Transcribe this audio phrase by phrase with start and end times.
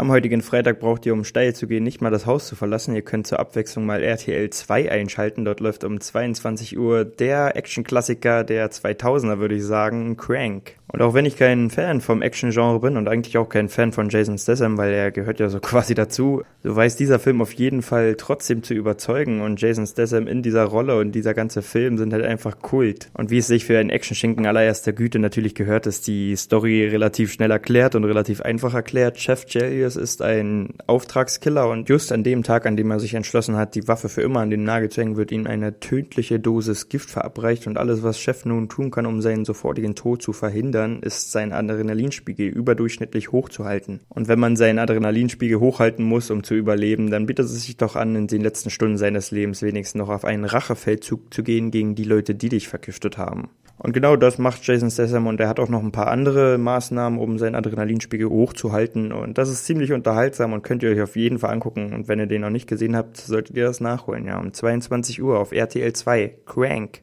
[0.00, 2.94] Am heutigen Freitag braucht ihr, um steil zu gehen, nicht mal das Haus zu verlassen.
[2.94, 5.44] Ihr könnt zur Abwechslung mal RTL 2 einschalten.
[5.44, 10.77] Dort läuft um 22 Uhr der Actionklassiker der 2000er, würde ich sagen, Crank.
[10.90, 14.08] Und auch wenn ich kein Fan vom Action-Genre bin und eigentlich auch kein Fan von
[14.08, 17.82] Jason Statham, weil er gehört ja so quasi dazu, so weiß dieser Film auf jeden
[17.82, 22.12] Fall trotzdem zu überzeugen und Jason Statham in dieser Rolle und dieser ganze Film sind
[22.12, 23.10] halt einfach Kult.
[23.14, 27.32] Und wie es sich für einen Action-Schinken allererster Güte natürlich gehört, ist die Story relativ
[27.32, 29.20] schnell erklärt und relativ einfach erklärt.
[29.20, 33.56] Chef Jelius ist ein Auftragskiller und just an dem Tag, an dem er sich entschlossen
[33.56, 36.88] hat, die Waffe für immer an den Nagel zu hängen, wird ihm eine tödliche Dosis
[36.88, 40.77] Gift verabreicht und alles, was Chef nun tun kann, um seinen sofortigen Tod zu verhindern,
[40.78, 44.00] verhindern, ist sein Adrenalinspiegel überdurchschnittlich hochzuhalten.
[44.08, 47.96] Und wenn man seinen Adrenalinspiegel hochhalten muss, um zu überleben, dann bietet es sich doch
[47.96, 51.94] an, in den letzten Stunden seines Lebens wenigstens noch auf einen Rachefeldzug zu gehen gegen
[51.94, 53.50] die Leute, die dich vergiftet haben.
[53.80, 57.20] Und genau das macht Jason Statham und er hat auch noch ein paar andere Maßnahmen,
[57.20, 59.12] um seinen Adrenalinspiegel hochzuhalten.
[59.12, 61.92] Und das ist ziemlich unterhaltsam und könnt ihr euch auf jeden Fall angucken.
[61.92, 64.26] Und wenn ihr den noch nicht gesehen habt, solltet ihr das nachholen.
[64.26, 66.38] Ja, um 22 Uhr auf RTL 2.
[66.44, 67.02] Crank.